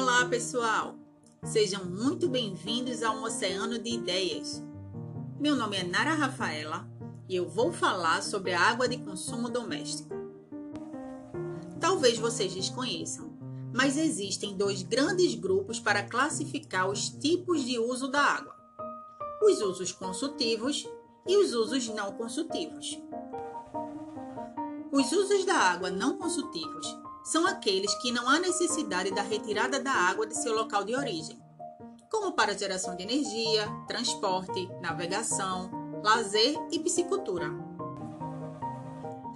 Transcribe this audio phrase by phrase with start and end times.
[0.00, 0.94] Olá, pessoal!
[1.42, 4.62] Sejam muito bem-vindos a um oceano de ideias.
[5.40, 6.88] Meu nome é Nara Rafaela
[7.28, 10.14] e eu vou falar sobre a água de consumo doméstico.
[11.80, 13.36] Talvez vocês desconheçam,
[13.74, 18.54] mas existem dois grandes grupos para classificar os tipos de uso da água:
[19.42, 20.88] os usos consultivos
[21.26, 22.96] e os usos não consultivos.
[24.92, 26.86] Os usos da água não consultivos
[27.24, 31.38] são aqueles que não há necessidade da retirada da água de seu local de origem,
[32.10, 35.70] como para geração de energia, transporte, navegação,
[36.02, 37.50] lazer e piscicultura.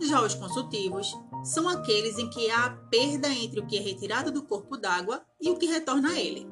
[0.00, 1.12] Já os consultivos
[1.44, 5.50] são aqueles em que há perda entre o que é retirado do corpo d'água e
[5.50, 6.48] o que retorna a ele,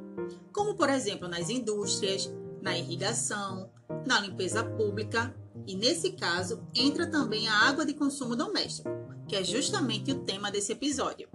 [0.52, 3.70] como por exemplo nas indústrias, na irrigação,
[4.06, 5.34] na limpeza pública
[5.66, 8.88] e, nesse caso, entra também a água de consumo doméstico,
[9.30, 11.28] que é justamente o tema desse episódio.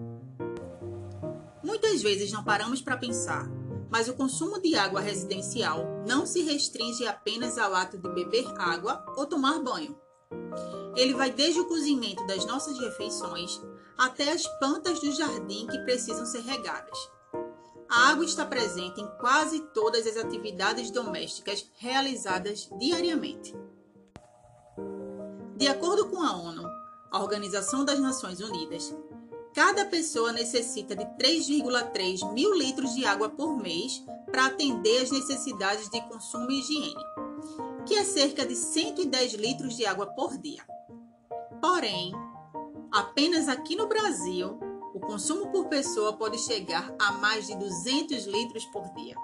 [1.63, 3.47] Muitas vezes não paramos para pensar,
[3.89, 9.01] mas o consumo de água residencial não se restringe apenas ao ato de beber água
[9.15, 9.97] ou tomar banho.
[10.93, 13.61] Ele vai desde o cozimento das nossas refeições
[13.97, 16.99] até as plantas do jardim que precisam ser regadas.
[17.89, 23.55] A água está presente em quase todas as atividades domésticas realizadas diariamente.
[25.55, 26.84] De acordo com a ONU,
[27.15, 28.93] a Organização das Nações Unidas,
[29.53, 35.89] cada pessoa necessita de 3,3 mil litros de água por mês para atender às necessidades
[35.89, 37.03] de consumo e higiene,
[37.85, 40.61] que é cerca de 110 litros de água por dia.
[41.61, 42.11] Porém,
[42.91, 44.59] apenas aqui no Brasil,
[44.93, 49.15] o consumo por pessoa pode chegar a mais de 200 litros por dia.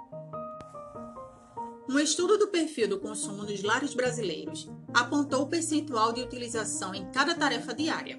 [1.92, 7.12] Um estudo do perfil do consumo nos lares brasileiros apontou o percentual de utilização em
[7.12, 8.18] cada tarefa diária.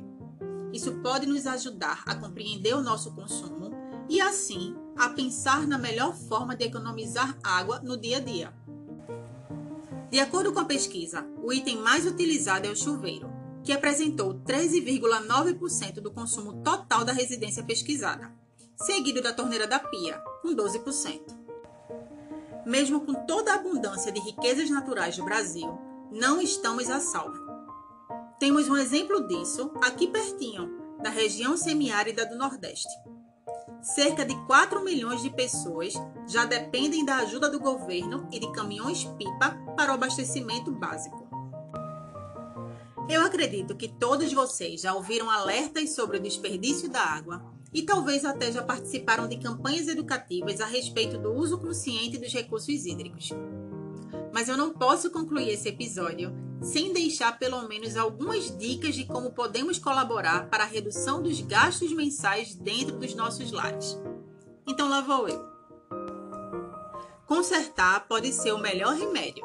[0.75, 3.71] Isso pode nos ajudar a compreender o nosso consumo
[4.11, 8.53] e, assim, a pensar na melhor forma de economizar água no dia a dia.
[10.11, 13.33] De acordo com a pesquisa, o item mais utilizado é o chuveiro,
[13.65, 18.31] que apresentou 13,9% do consumo total da residência pesquisada,
[18.77, 21.42] seguido da torneira da pia, com 12%.
[22.65, 25.79] Mesmo com toda a abundância de riquezas naturais do Brasil,
[26.13, 27.43] não estamos a salvo.
[28.39, 32.93] Temos um exemplo disso aqui pertinho, na região semiárida do Nordeste.
[33.83, 35.95] Cerca de 4 milhões de pessoas
[36.29, 41.29] já dependem da ajuda do governo e de caminhões-pipa para o abastecimento básico.
[43.09, 48.25] Eu acredito que todos vocês já ouviram alertas sobre o desperdício da água e talvez
[48.25, 53.31] até já participaram de campanhas educativas a respeito do uso consciente dos recursos hídricos.
[54.33, 59.33] Mas eu não posso concluir esse episódio sem deixar pelo menos algumas dicas de como
[59.33, 63.99] podemos colaborar para a redução dos gastos mensais dentro dos nossos lares.
[64.67, 65.53] Então lá vou eu.
[67.27, 69.45] Consertar pode ser o melhor remédio.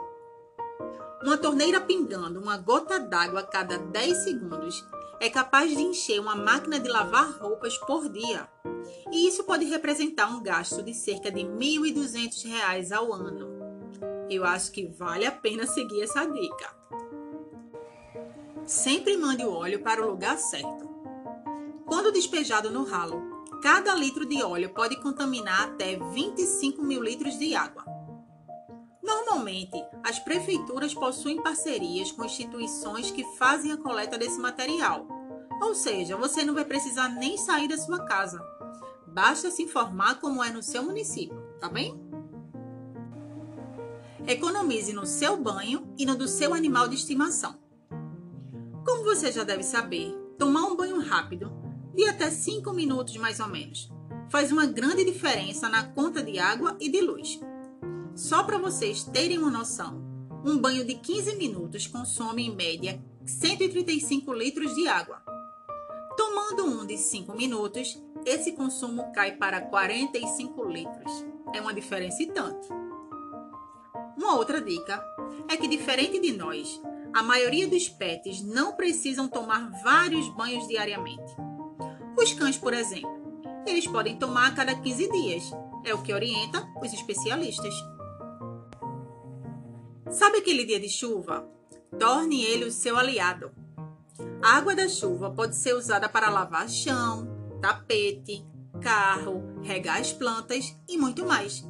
[1.23, 4.85] Uma torneira pingando uma gota d'água a cada 10 segundos
[5.19, 8.47] é capaz de encher uma máquina de lavar roupas por dia.
[9.11, 13.57] E isso pode representar um gasto de cerca de R$ 1.200 ao ano.
[14.29, 16.75] Eu acho que vale a pena seguir essa dica.
[18.65, 20.87] Sempre mande o óleo para o lugar certo.
[21.85, 27.55] Quando despejado no ralo, cada litro de óleo pode contaminar até 25 mil litros de
[27.55, 27.86] água.
[29.07, 35.07] Normalmente, as prefeituras possuem parcerias com instituições que fazem a coleta desse material.
[35.61, 38.37] Ou seja, você não vai precisar nem sair da sua casa.
[39.07, 41.97] Basta se informar como é no seu município, tá bem?
[44.27, 47.55] Economize no seu banho e no do seu animal de estimação.
[48.85, 51.49] Como você já deve saber, tomar um banho rápido,
[51.95, 53.89] de até 5 minutos mais ou menos,
[54.29, 57.39] faz uma grande diferença na conta de água e de luz.
[58.27, 60.03] Só para vocês terem uma noção,
[60.45, 65.23] um banho de 15 minutos consome em média 135 litros de água.
[66.17, 71.25] Tomando um de 5 minutos, esse consumo cai para 45 litros.
[71.55, 72.67] É uma diferença e tanto.
[74.17, 75.01] Uma outra dica
[75.47, 76.81] é que, diferente de nós,
[77.13, 81.33] a maioria dos pets não precisam tomar vários banhos diariamente.
[82.21, 85.49] Os cães, por exemplo, eles podem tomar a cada 15 dias,
[85.85, 87.73] é o que orienta os especialistas.
[90.17, 91.47] Sabe aquele dia de chuva?
[91.99, 93.51] Torne ele o seu aliado.
[94.41, 97.27] A água da chuva pode ser usada para lavar chão,
[97.61, 98.43] tapete,
[98.81, 101.63] carro, regar as plantas e muito mais.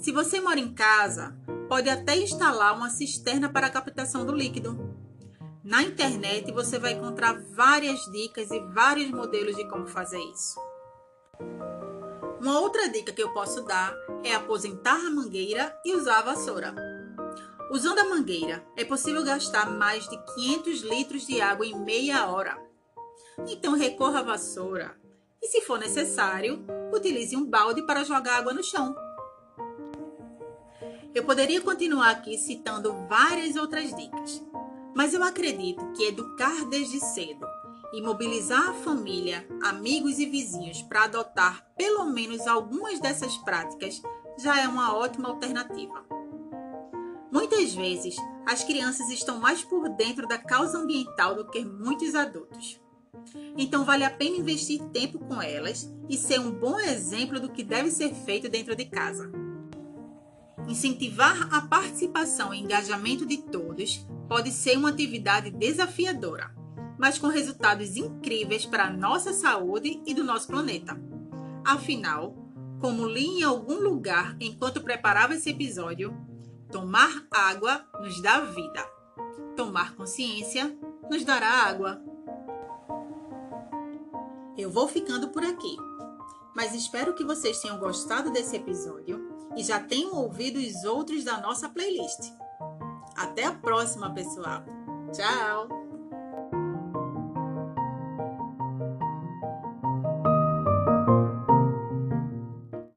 [0.00, 4.92] Se você mora em casa, pode até instalar uma cisterna para a captação do líquido.
[5.62, 10.58] Na internet você vai encontrar várias dicas e vários modelos de como fazer isso.
[12.40, 16.93] Uma outra dica que eu posso dar é aposentar a mangueira e usar a vassoura.
[17.74, 22.56] Usando a mangueira, é possível gastar mais de 500 litros de água em meia hora.
[23.48, 24.96] Então recorra à vassoura
[25.42, 28.94] e, se for necessário, utilize um balde para jogar água no chão.
[31.12, 34.40] Eu poderia continuar aqui citando várias outras dicas,
[34.94, 37.44] mas eu acredito que educar desde cedo
[37.92, 44.00] e mobilizar a família, amigos e vizinhos para adotar pelo menos algumas dessas práticas
[44.38, 46.13] já é uma ótima alternativa.
[47.34, 48.14] Muitas vezes,
[48.46, 52.80] as crianças estão mais por dentro da causa ambiental do que muitos adultos.
[53.58, 57.64] Então, vale a pena investir tempo com elas e ser um bom exemplo do que
[57.64, 59.32] deve ser feito dentro de casa.
[60.68, 66.54] Incentivar a participação e engajamento de todos pode ser uma atividade desafiadora,
[66.96, 70.96] mas com resultados incríveis para a nossa saúde e do nosso planeta.
[71.64, 72.32] Afinal,
[72.80, 76.16] como li em algum lugar enquanto preparava esse episódio,
[76.74, 78.84] tomar água nos dá vida.
[79.56, 80.76] Tomar consciência
[81.08, 82.02] nos dará água.
[84.58, 85.76] Eu vou ficando por aqui,
[86.52, 89.24] mas espero que vocês tenham gostado desse episódio
[89.56, 92.32] e já tenham ouvido os outros da nossa playlist.
[93.14, 94.64] Até a próxima, pessoal!
[95.12, 95.83] Tchau!